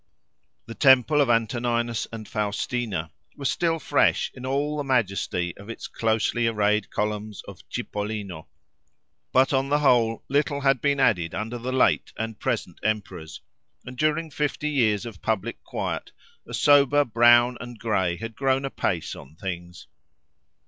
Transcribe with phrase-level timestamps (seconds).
[0.65, 5.87] The temple of Antoninus and Faustina was still fresh in all the majesty of its
[5.87, 8.47] closely arrayed columns of cipollino;
[9.31, 13.41] but, on the whole, little had been added under the late and present emperors,
[13.85, 16.11] and during fifty years of public quiet,
[16.47, 19.85] a sober brown and gray had grown apace on things.